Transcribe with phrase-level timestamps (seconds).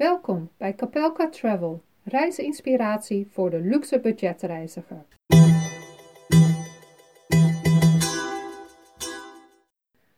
[0.00, 5.04] Welkom bij Capelka Travel, reisinspiratie voor de luxe budgetreiziger.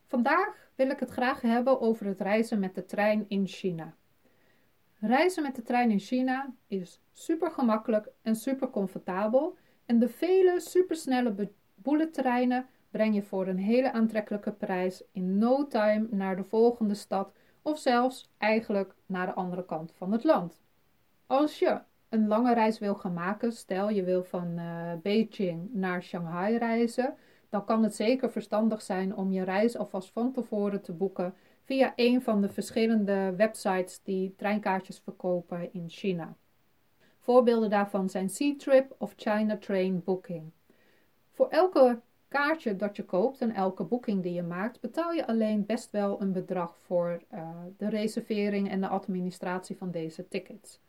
[0.06, 3.94] Vandaag wil ik het graag hebben over het reizen met de trein in China.
[4.98, 10.60] Reizen met de trein in China is super gemakkelijk en super comfortabel en de vele
[10.60, 16.94] supersnelle bullettreinen breng je voor een hele aantrekkelijke prijs in no time naar de volgende
[16.94, 20.60] stad of zelfs eigenlijk naar de andere kant van het land.
[21.26, 26.02] Als je een lange reis wil gaan maken, stel je wil van uh, Beijing naar
[26.02, 27.16] Shanghai reizen,
[27.48, 31.34] dan kan het zeker verstandig zijn om je reis alvast van tevoren te boeken
[31.64, 36.36] via een van de verschillende websites die treinkaartjes verkopen in China.
[37.18, 40.50] Voorbeelden daarvan zijn Trip of China Train Booking.
[41.30, 42.00] Voor elke
[42.32, 46.20] kaartje dat je koopt en elke boeking die je maakt, betaal je alleen best wel
[46.20, 50.80] een bedrag voor uh, de reservering en de administratie van deze tickets.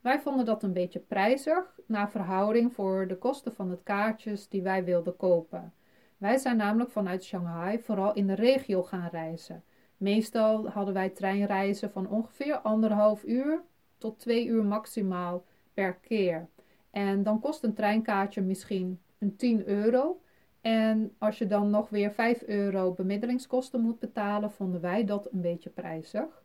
[0.00, 4.62] Wij vonden dat een beetje prijzig naar verhouding voor de kosten van het kaartjes die
[4.62, 5.72] wij wilden kopen.
[6.18, 9.64] Wij zijn namelijk vanuit Shanghai vooral in de regio gaan reizen.
[9.96, 13.62] Meestal hadden wij treinreizen van ongeveer anderhalf uur
[13.98, 15.44] tot twee uur maximaal
[15.74, 16.48] per keer.
[16.90, 20.20] En dan kost een treinkaartje misschien een 10 euro.
[20.62, 25.40] En als je dan nog weer 5 euro bemiddelingskosten moet betalen, vonden wij dat een
[25.40, 26.42] beetje prijzig.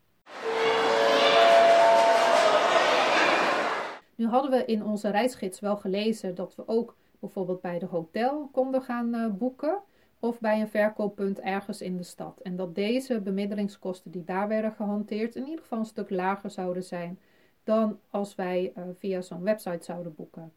[4.15, 8.49] Nu hadden we in onze reisgids wel gelezen dat we ook bijvoorbeeld bij de hotel
[8.51, 9.79] konden gaan uh, boeken
[10.19, 12.39] of bij een verkooppunt ergens in de stad.
[12.39, 16.83] En dat deze bemiddelingskosten die daar werden gehanteerd in ieder geval een stuk lager zouden
[16.83, 17.19] zijn
[17.63, 20.51] dan als wij uh, via zo'n website zouden boeken.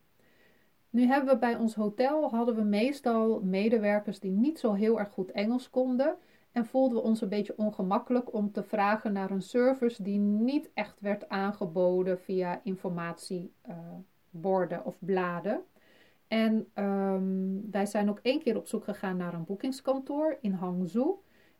[0.91, 5.11] Nu hebben we bij ons hotel hadden we meestal medewerkers die niet zo heel erg
[5.11, 6.17] goed Engels konden
[6.53, 10.71] en voelden we ons een beetje ongemakkelijk om te vragen naar een service die niet
[10.75, 15.63] echt werd aangeboden via informatieborden uh, of bladen.
[16.29, 21.15] En um, wij zijn ook één keer op zoek gegaan naar een boekingskantoor in Hangzhou.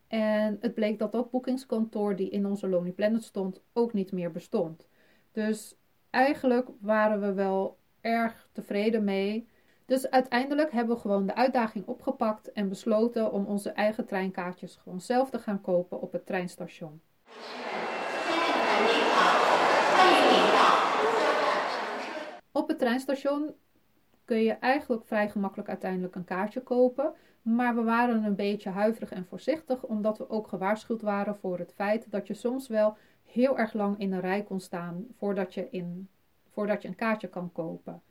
[0.07, 4.31] En het bleek dat dat boekingskantoor die in onze Lonely Planet stond ook niet meer
[4.31, 4.89] bestond.
[5.33, 5.77] Dus
[6.11, 9.49] eigenlijk waren we wel erg tevreden mee.
[9.87, 15.01] Dus uiteindelijk hebben we gewoon de uitdaging opgepakt en besloten om onze eigen treinkaartjes gewoon
[15.01, 17.01] zelf te gaan kopen op het treinstation.
[22.53, 23.55] Op het treinstation
[24.25, 27.15] kun je eigenlijk vrij gemakkelijk uiteindelijk een kaartje kopen.
[27.43, 31.73] Maar we waren een beetje huiverig en voorzichtig, omdat we ook gewaarschuwd waren voor het
[31.75, 35.69] feit dat je soms wel heel erg lang in een rij kon staan voordat je,
[35.71, 36.09] in,
[36.61, 38.03] voordat je een kaartje kan kopen.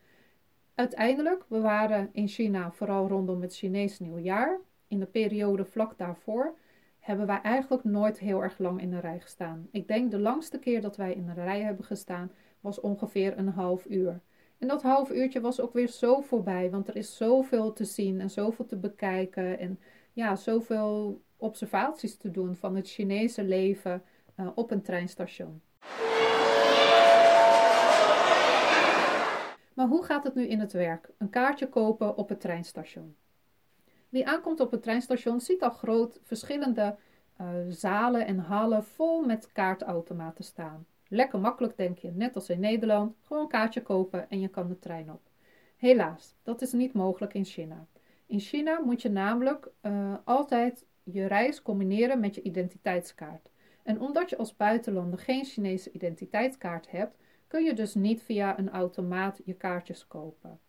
[0.76, 4.60] Uiteindelijk, we waren in China vooral rondom het Chinees nieuwjaar.
[4.88, 6.56] In de periode vlak daarvoor
[7.00, 9.68] hebben wij eigenlijk nooit heel erg lang in een rij gestaan.
[9.72, 13.48] Ik denk de langste keer dat wij in een rij hebben gestaan was ongeveer een
[13.48, 14.20] half uur.
[14.58, 18.22] En dat half uurtje was ook weer zo voorbij, want er is zoveel te zien
[18.22, 19.80] en zoveel te bekijken en
[20.14, 24.04] ja, zoveel observaties te doen van het Chinese leven
[24.40, 25.62] uh, op een treinstation.
[29.79, 31.09] Maar hoe gaat het nu in het werk?
[31.17, 33.16] Een kaartje kopen op het treinstation.
[34.09, 36.95] Wie aankomt op het treinstation ziet al groot verschillende
[37.41, 40.85] uh, zalen en hallen vol met kaartautomaten staan.
[41.07, 44.67] Lekker makkelijk denk je, net als in Nederland, gewoon een kaartje kopen en je kan
[44.67, 45.22] de trein op.
[45.78, 47.88] Helaas, dat is niet mogelijk in China.
[48.25, 53.50] In China moet je namelijk uh, altijd je reis combineren met je identiteitskaart.
[53.84, 57.17] En omdat je als buitenlander geen Chinese identiteitskaart hebt,
[57.50, 60.60] kun je dus niet via een automaat je kaartjes kopen.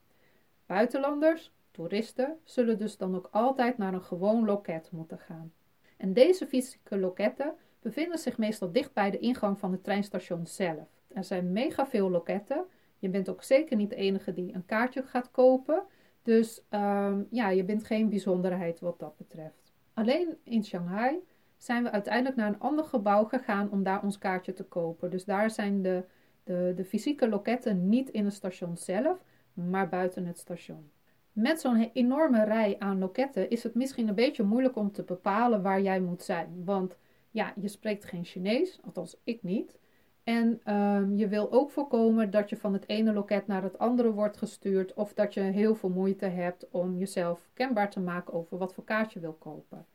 [0.67, 5.53] Buitenlanders, toeristen, zullen dus dan ook altijd naar een gewoon loket moeten gaan.
[5.97, 10.89] En deze fysieke loketten bevinden zich meestal dicht bij de ingang van het treinstation zelf.
[11.09, 12.65] Er zijn mega veel loketten.
[12.99, 15.83] Je bent ook zeker niet de enige die een kaartje gaat kopen.
[16.23, 19.73] Dus um, ja, je bent geen bijzonderheid wat dat betreft.
[19.95, 21.19] Alleen in Shanghai
[21.57, 25.10] zijn we uiteindelijk naar een ander gebouw gegaan om daar ons kaartje te kopen.
[25.10, 26.04] Dus daar zijn de,
[26.51, 29.19] de, de fysieke loketten niet in het station zelf,
[29.53, 30.91] maar buiten het station.
[31.33, 35.63] Met zo'n enorme rij aan loketten is het misschien een beetje moeilijk om te bepalen
[35.63, 36.63] waar jij moet zijn.
[36.65, 36.97] Want
[37.31, 39.79] ja, je spreekt geen Chinees, althans ik niet.
[40.25, 44.13] En um, je wil ook voorkomen dat je van het ene loket naar het andere
[44.13, 48.59] wordt gestuurd of dat je heel veel moeite hebt om jezelf kenbaar te maken over
[48.59, 49.87] wat voor kaart je wil kopen.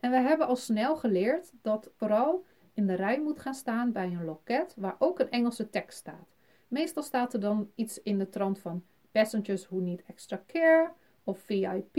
[0.00, 4.06] En we hebben al snel geleerd dat vooral in de rij moet gaan staan bij
[4.06, 6.34] een loket waar ook een Engelse tekst staat.
[6.68, 10.92] Meestal staat er dan iets in de trant van passengers who need extra care
[11.24, 11.98] of VIP.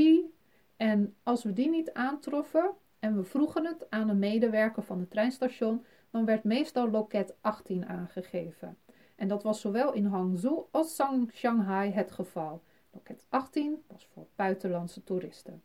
[0.78, 5.10] En als we die niet aantroffen, en we vroegen het aan een medewerker van het
[5.10, 8.78] treinstation, dan werd meestal loket 18 aangegeven.
[9.16, 11.02] En dat was zowel in Hangzhou als
[11.34, 12.64] Shanghai het geval.
[12.92, 15.64] Loket 18 was voor buitenlandse toeristen.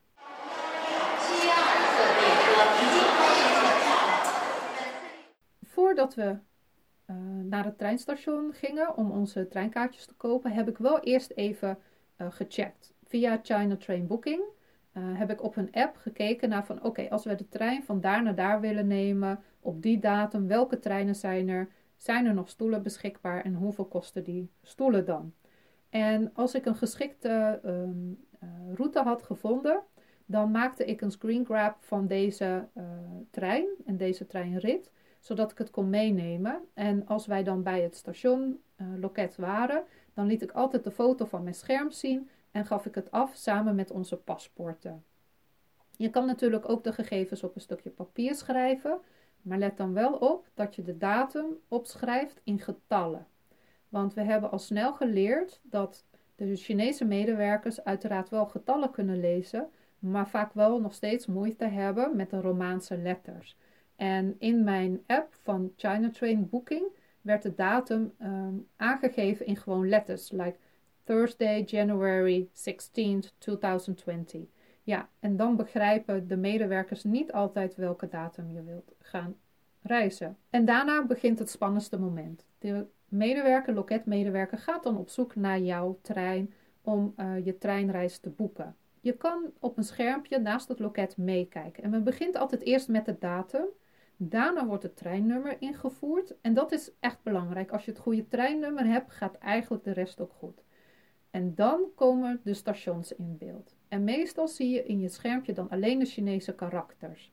[5.78, 6.36] Voordat we
[7.06, 11.78] uh, naar het treinstation gingen om onze treinkaartjes te kopen, heb ik wel eerst even
[12.16, 12.94] uh, gecheckt.
[13.04, 17.24] Via China Train Booking uh, heb ik op hun app gekeken naar van oké, als
[17.24, 21.48] we de trein van daar naar daar willen nemen, op die datum, welke treinen zijn
[21.48, 21.68] er?
[21.96, 25.32] Zijn er nog stoelen beschikbaar en hoeveel kosten die stoelen dan?
[25.90, 28.24] En als ik een geschikte um,
[28.74, 29.80] route had gevonden,
[30.26, 32.68] dan maakte ik een screen grab van deze
[33.30, 34.90] trein en deze treinrit,
[35.28, 36.60] zodat ik het kon meenemen.
[36.74, 39.84] En als wij dan bij het station uh, loket waren,
[40.14, 43.34] dan liet ik altijd de foto van mijn scherm zien en gaf ik het af
[43.34, 45.04] samen met onze paspoorten.
[45.96, 48.98] Je kan natuurlijk ook de gegevens op een stukje papier schrijven,
[49.42, 53.26] maar let dan wel op dat je de datum opschrijft in getallen.
[53.88, 56.04] Want we hebben al snel geleerd dat
[56.36, 62.16] de Chinese medewerkers uiteraard wel getallen kunnen lezen, maar vaak wel nog steeds moeite hebben
[62.16, 63.56] met de Romaanse letters.
[63.98, 66.86] En in mijn app van China Train Booking
[67.20, 70.56] werd de datum um, aangegeven in gewoon letters, like
[71.04, 74.40] Thursday, January 16 2020.
[74.82, 79.36] Ja, en dan begrijpen de medewerkers niet altijd welke datum je wilt gaan
[79.82, 80.36] reizen.
[80.50, 82.46] En daarna begint het spannendste moment.
[82.58, 86.52] De medewerker, loketmedewerker, gaat dan op zoek naar jouw trein
[86.82, 88.76] om uh, je treinreis te boeken.
[89.00, 91.82] Je kan op een schermpje naast het loket meekijken.
[91.82, 93.64] En men begint altijd eerst met de datum.
[94.20, 96.40] Daarna wordt het treinnummer ingevoerd.
[96.40, 97.70] En dat is echt belangrijk.
[97.70, 100.64] Als je het goede treinnummer hebt, gaat eigenlijk de rest ook goed.
[101.30, 103.76] En dan komen de stations in beeld.
[103.88, 107.32] En meestal zie je in je schermpje dan alleen de Chinese karakters.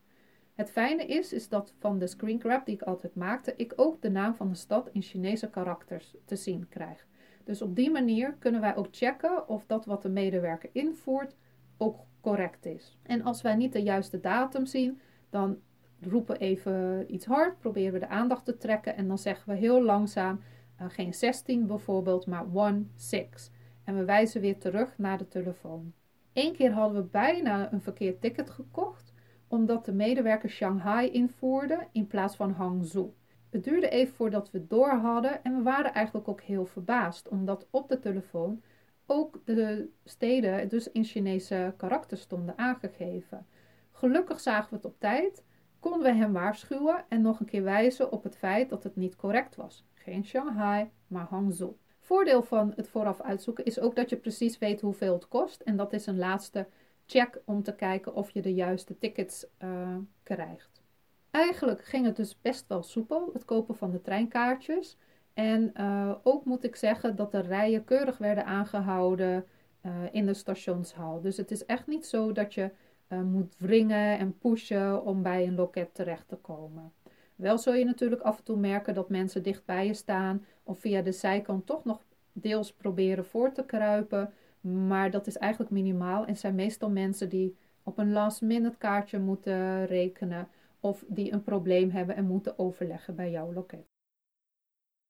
[0.54, 4.02] Het fijne is, is dat van de screen grab die ik altijd maakte, ik ook
[4.02, 7.06] de naam van de stad in Chinese karakters te zien krijg.
[7.44, 11.36] Dus op die manier kunnen wij ook checken of dat wat de medewerker invoert
[11.76, 12.98] ook correct is.
[13.02, 15.00] En als wij niet de juiste datum zien,
[15.30, 15.58] dan
[16.00, 19.82] roepen even iets hard, proberen we de aandacht te trekken en dan zeggen we heel
[19.82, 20.40] langzaam
[20.80, 23.50] uh, geen 16 bijvoorbeeld, maar 1, 6.
[23.84, 25.92] En we wijzen weer terug naar de telefoon.
[26.32, 29.12] Eén keer hadden we bijna een verkeerd ticket gekocht,
[29.48, 33.12] omdat de medewerker Shanghai invoerde in plaats van Hangzhou.
[33.50, 37.66] Het duurde even voordat we door hadden en we waren eigenlijk ook heel verbaasd, omdat
[37.70, 38.62] op de telefoon
[39.06, 43.46] ook de steden dus in Chinese karakters stonden aangegeven.
[43.92, 45.44] Gelukkig zagen we het op tijd,
[45.90, 49.16] konden we hem waarschuwen en nog een keer wijzen op het feit dat het niet
[49.16, 49.84] correct was.
[49.94, 51.76] Geen Shanghai, maar Hangzhou.
[52.00, 55.60] Voordeel van het vooraf uitzoeken is ook dat je precies weet hoeveel het kost.
[55.60, 56.66] En dat is een laatste
[57.06, 60.82] check om te kijken of je de juiste tickets uh, krijgt.
[61.30, 64.96] Eigenlijk ging het dus best wel soepel, het kopen van de treinkaartjes.
[65.34, 69.46] En uh, ook moet ik zeggen dat de rijen keurig werden aangehouden
[69.82, 71.20] uh, in de stationshal.
[71.20, 72.70] Dus het is echt niet zo dat je
[73.08, 76.92] moet wringen en pushen om bij een loket terecht te komen.
[77.36, 80.78] Wel zul je natuurlijk af en toe merken dat mensen dicht bij je staan of
[80.78, 84.32] via de zijkant toch nog deels proberen voor te kruipen.
[84.60, 89.18] Maar dat is eigenlijk minimaal en zijn meestal mensen die op een last minute kaartje
[89.18, 90.48] moeten rekenen
[90.80, 93.86] of die een probleem hebben en moeten overleggen bij jouw loket.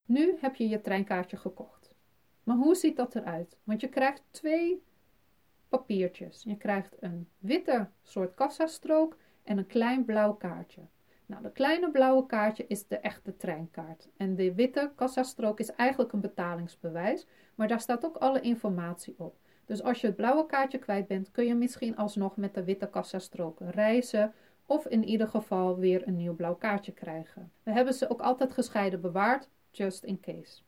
[0.05, 1.95] Nu heb je je treinkaartje gekocht.
[2.43, 3.57] Maar hoe ziet dat eruit?
[3.63, 4.83] Want je krijgt twee
[5.69, 6.43] papiertjes.
[6.43, 10.81] Je krijgt een witte soort kassastrook en een klein blauw kaartje.
[11.25, 14.09] Nou, de kleine blauwe kaartje is de echte treinkaart.
[14.17, 19.37] En de witte kassastrook is eigenlijk een betalingsbewijs, maar daar staat ook alle informatie op.
[19.65, 22.89] Dus als je het blauwe kaartje kwijt bent, kun je misschien alsnog met de witte
[22.89, 24.33] kassastrook reizen
[24.65, 27.51] of in ieder geval weer een nieuw blauw kaartje krijgen.
[27.63, 30.61] We hebben ze ook altijd gescheiden bewaard, just in case.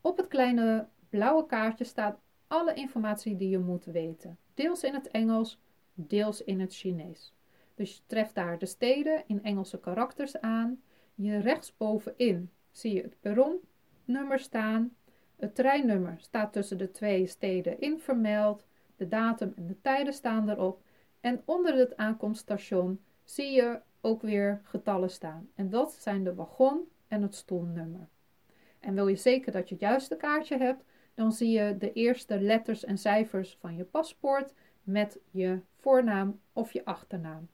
[0.00, 5.08] Op het kleine blauwe kaartje staat alle informatie die je moet weten, deels in het
[5.08, 5.58] Engels,
[5.94, 7.32] deels in het Chinees.
[7.74, 10.82] Dus je treft daar de steden in Engelse karakters aan.
[11.14, 14.96] Je rechtsbovenin zie je het perronnummer staan.
[15.36, 18.66] Het treinnummer staat tussen de twee steden in vermeld.
[18.96, 20.82] De datum en de tijden staan erop.
[21.20, 25.50] En onder het aankomststation zie je ook weer getallen staan.
[25.54, 28.08] En dat zijn de wagon en het stoelnummer.
[28.80, 32.40] En wil je zeker dat je het juiste kaartje hebt, dan zie je de eerste
[32.40, 37.48] letters en cijfers van je paspoort met je voornaam of je achternaam.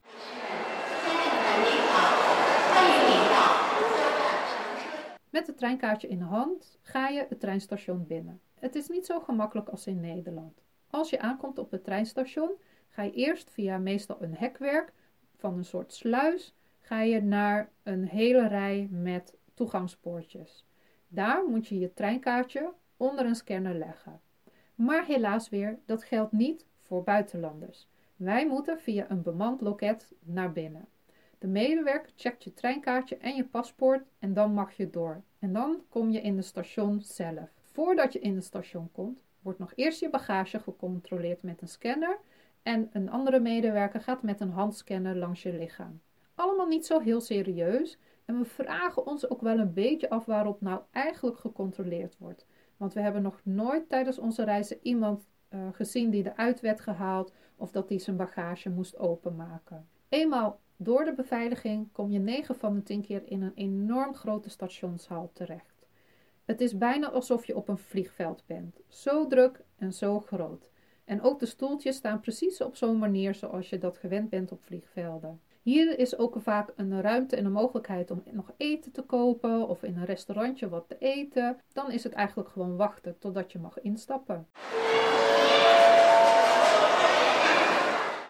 [5.30, 8.40] Met het treinkaartje in de hand ga je het treinstation binnen.
[8.54, 10.62] Het is niet zo gemakkelijk als in Nederland.
[10.90, 12.50] Als je aankomt op het treinstation,
[12.88, 14.92] ga je eerst via meestal een hekwerk
[15.36, 20.66] van een soort sluis, ga je naar een hele rij met toegangspoortjes.
[21.08, 24.20] Daar moet je je treinkaartje onder een scanner leggen.
[24.74, 27.88] Maar helaas weer, dat geldt niet voor buitenlanders.
[28.16, 30.88] Wij moeten via een bemand loket naar binnen.
[31.38, 35.22] De medewerker checkt je treinkaartje en je paspoort en dan mag je door.
[35.38, 37.50] En dan kom je in het station zelf.
[37.62, 42.18] Voordat je in het station komt, wordt nog eerst je bagage gecontroleerd met een scanner
[42.62, 46.00] en een andere medewerker gaat met een handscanner langs je lichaam.
[46.34, 50.60] Allemaal niet zo heel serieus en we vragen ons ook wel een beetje af waarop
[50.60, 52.46] nou eigenlijk gecontroleerd wordt.
[52.76, 57.32] Want we hebben nog nooit tijdens onze reizen iemand uh, gezien die eruit werd gehaald
[57.56, 59.88] of dat hij zijn bagage moest openmaken.
[60.08, 64.50] Eenmaal door de beveiliging kom je 9 van de 10 keer in een enorm grote
[64.50, 65.86] stationshal terecht.
[66.44, 68.80] Het is bijna alsof je op een vliegveld bent.
[68.88, 70.70] Zo druk en zo groot.
[71.04, 74.62] En ook de stoeltjes staan precies op zo'n manier zoals je dat gewend bent op
[74.62, 75.40] vliegvelden.
[75.66, 79.82] Hier is ook vaak een ruimte en een mogelijkheid om nog eten te kopen of
[79.82, 81.60] in een restaurantje wat te eten.
[81.72, 84.46] Dan is het eigenlijk gewoon wachten totdat je mag instappen.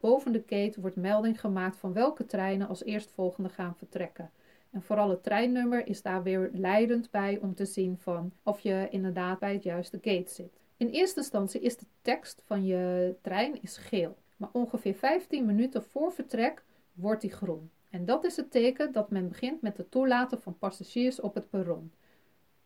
[0.00, 4.30] Boven de kate wordt melding gemaakt van welke treinen als eerstvolgende gaan vertrekken.
[4.70, 8.86] En vooral het treinnummer is daar weer leidend bij om te zien van of je
[8.90, 10.60] inderdaad bij het juiste gate zit.
[10.76, 15.82] In eerste instantie is de tekst van je trein is geel, maar ongeveer 15 minuten
[15.84, 16.64] voor vertrek
[16.96, 17.70] wordt die groen.
[17.90, 21.50] En dat is het teken dat men begint met het toelaten van passagiers op het
[21.50, 21.92] perron.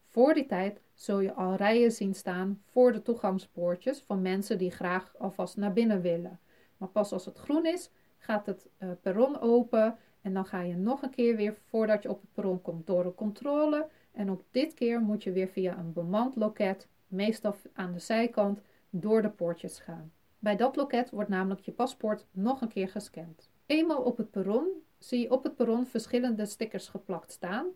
[0.06, 4.70] Voor die tijd zul je al rijen zien staan voor de toegangspoortjes van mensen die
[4.70, 6.40] graag alvast naar binnen willen.
[6.76, 10.76] Maar pas als het groen is, gaat het uh, perron open en dan ga je
[10.76, 13.88] nog een keer weer voordat je op het perron komt door een controle.
[14.12, 18.60] En op dit keer moet je weer via een bemand loket, meestal aan de zijkant,
[18.90, 20.12] door de poortjes gaan.
[20.38, 23.50] Bij dat loket wordt namelijk je paspoort nog een keer gescand.
[23.71, 27.67] Eenmaal op het perron zie je op het perron verschillende stickers geplakt staan,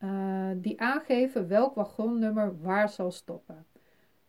[0.00, 3.66] uh, die aangeven welk wagonnummer waar zal stoppen.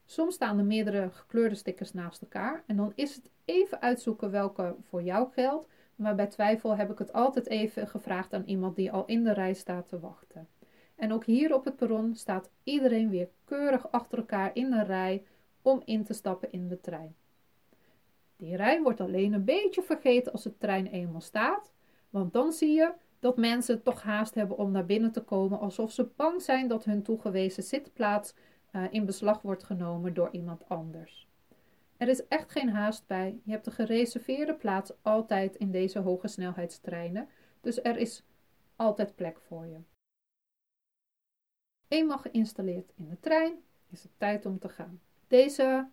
[0.05, 4.75] Soms staan er meerdere gekleurde stickers naast elkaar en dan is het even uitzoeken welke
[4.81, 8.91] voor jou geldt, maar bij twijfel heb ik het altijd even gevraagd aan iemand die
[8.91, 10.47] al in de rij staat te wachten.
[10.95, 15.23] En ook hier op het perron staat iedereen weer keurig achter elkaar in een rij
[15.61, 17.15] om in te stappen in de trein.
[18.35, 21.73] Die rij wordt alleen een beetje vergeten als de trein eenmaal staat,
[22.09, 25.91] want dan zie je dat mensen toch haast hebben om naar binnen te komen, alsof
[25.91, 28.33] ze bang zijn dat hun toegewezen zitplaats
[28.75, 31.27] uh, in beslag wordt genomen door iemand anders.
[31.97, 33.39] Er is echt geen haast bij.
[33.43, 37.29] Je hebt de gereserveerde plaats altijd in deze hoge snelheidstreinen,
[37.61, 38.23] dus er is
[38.75, 39.79] altijd plek voor je.
[41.87, 45.01] Eenmaal geïnstalleerd in de trein, is het tijd om te gaan.
[45.27, 45.87] Deze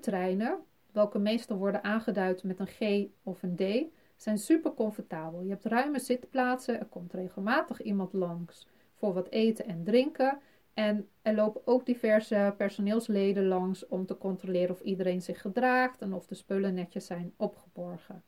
[0.00, 5.42] treinen, welke meestal worden aangeduid met een G of een D, zijn super comfortabel.
[5.42, 10.38] Je hebt ruime zitplaatsen, er komt regelmatig iemand langs voor wat eten en drinken.
[10.74, 16.12] En er lopen ook diverse personeelsleden langs om te controleren of iedereen zich gedraagt en
[16.12, 18.22] of de spullen netjes zijn opgeborgen.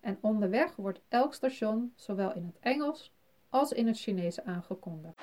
[0.00, 3.12] En onderweg wordt elk station zowel in het Engels
[3.48, 5.22] als in het Chinees aangekondigd.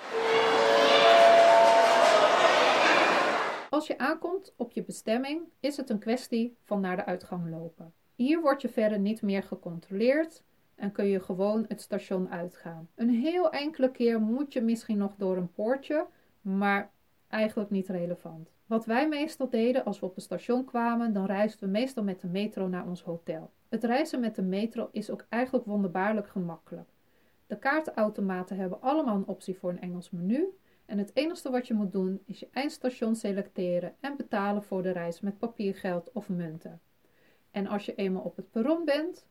[3.77, 7.93] Als je aankomt op je bestemming, is het een kwestie van naar de uitgang lopen.
[8.15, 10.43] Hier word je verder niet meer gecontroleerd
[10.75, 12.89] en kun je gewoon het station uitgaan.
[12.95, 16.07] Een heel enkele keer moet je misschien nog door een poortje,
[16.41, 16.91] maar
[17.27, 18.51] eigenlijk niet relevant.
[18.65, 22.21] Wat wij meestal deden als we op het station kwamen, dan reisden we meestal met
[22.21, 23.51] de metro naar ons hotel.
[23.69, 26.89] Het reizen met de metro is ook eigenlijk wonderbaarlijk gemakkelijk.
[27.47, 30.47] De kaartautomaten hebben allemaal een optie voor een Engels menu.
[30.87, 34.91] En het enige wat je moet doen is je eindstation selecteren en betalen voor de
[34.91, 36.81] reis met papiergeld of munten.
[37.51, 39.25] En als je eenmaal op het perron bent,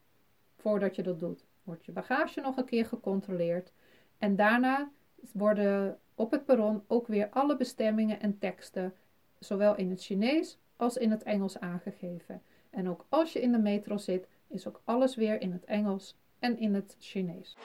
[0.57, 3.73] voordat je dat doet, wordt je bagage nog een keer gecontroleerd.
[4.19, 4.91] En daarna
[5.33, 8.95] worden op het perron ook weer alle bestemmingen en teksten,
[9.39, 12.43] zowel in het Chinees als in het Engels aangegeven.
[12.71, 16.17] En ook als je in de metro zit, is ook alles weer in het Engels
[16.39, 17.57] en in het Chinees.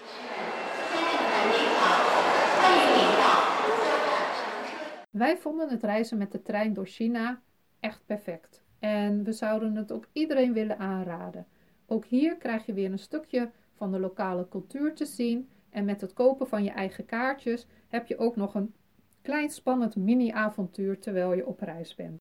[5.11, 7.41] Wij vonden het reizen met de trein door China
[7.79, 8.63] echt perfect.
[8.79, 11.47] En we zouden het ook iedereen willen aanraden.
[11.85, 15.49] Ook hier krijg je weer een stukje van de lokale cultuur te zien.
[15.69, 18.73] En met het kopen van je eigen kaartjes heb je ook nog een
[19.21, 22.17] klein spannend mini-avontuur terwijl je op reis bent.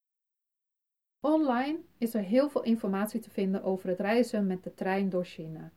[1.20, 5.24] Online is er heel veel informatie te vinden over het reizen met de trein door
[5.24, 5.72] China.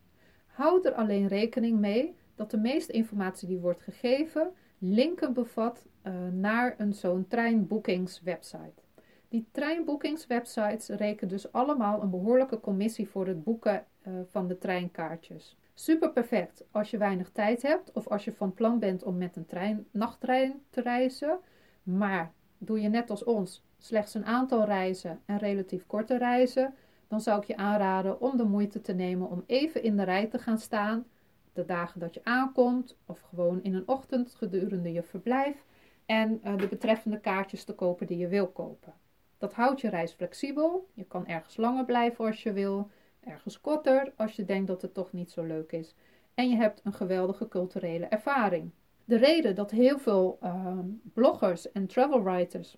[0.46, 6.14] Houd er alleen rekening mee dat de meeste informatie die wordt gegeven linken bevat uh,
[6.32, 8.82] naar een zo'n treinboekingswebsite.
[9.30, 15.58] Die treinboekingswebsites rekenen dus allemaal een behoorlijke commissie voor het boeken uh, van de treinkaartjes.
[15.74, 19.36] Super perfect als je weinig tijd hebt of als je van plan bent om met
[19.36, 21.40] een trein, nachttrein te reizen.
[21.84, 26.74] Maar doe je net als ons slechts een aantal reizen en relatief korte reizen,
[27.08, 30.26] dan zou ik je aanraden om de moeite te nemen om even in de rij
[30.26, 31.06] te gaan staan,
[31.54, 35.64] de dagen dat je aankomt, of gewoon in een ochtend gedurende je verblijf,
[36.06, 38.94] en uh, de betreffende kaartjes te kopen die je wil kopen.
[39.38, 40.90] Dat houdt je reis flexibel.
[40.94, 44.94] Je kan ergens langer blijven als je wil, ergens korter als je denkt dat het
[44.94, 45.96] toch niet zo leuk is.
[46.34, 48.72] En je hebt een geweldige culturele ervaring.
[49.06, 50.78] De reden dat heel veel uh,
[51.14, 52.78] bloggers en travel writers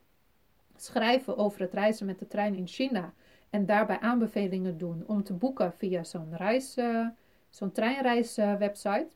[0.75, 3.13] schrijven over het reizen met de trein in China
[3.49, 6.37] en daarbij aanbevelingen doen om te boeken via zo'n
[6.77, 7.07] uh,
[7.49, 9.07] zo'n treinreiswebsite,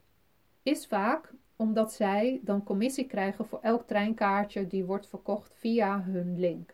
[0.64, 6.40] is vaak omdat zij dan commissie krijgen voor elk treinkaartje die wordt verkocht via hun
[6.40, 6.74] link.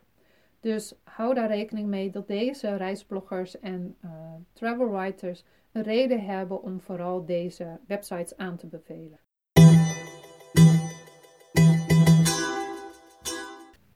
[0.59, 4.11] Dus hou daar rekening mee dat deze reisbloggers en uh,
[4.53, 9.19] travel writers een reden hebben om vooral deze websites aan te bevelen.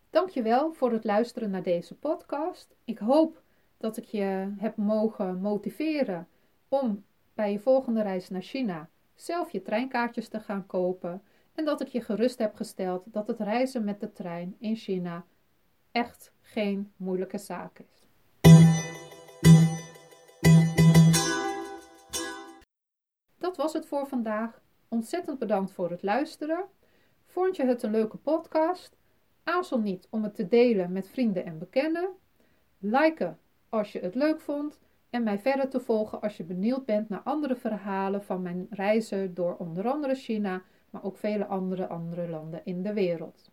[0.10, 2.76] Dankjewel voor het luisteren naar deze podcast.
[2.84, 3.42] Ik hoop
[3.78, 6.28] dat ik je heb mogen motiveren
[6.68, 7.04] om
[7.34, 8.90] bij je volgende reis naar China
[9.22, 11.22] zelf je treinkaartjes te gaan kopen
[11.54, 15.26] en dat ik je gerust heb gesteld dat het reizen met de trein in China
[15.92, 18.08] echt geen moeilijke zaak is.
[23.38, 24.62] Dat was het voor vandaag.
[24.88, 26.66] Ontzettend bedankt voor het luisteren.
[27.26, 28.98] Vond je het een leuke podcast?
[29.44, 32.10] Aarzel niet om het te delen met vrienden en bekenden.
[32.78, 37.10] Liken als je het leuk vond en mij verder te volgen als je benieuwd bent
[37.10, 42.30] naar andere verhalen van mijn reizen door onder andere China, maar ook vele andere andere
[42.30, 43.52] landen in de wereld.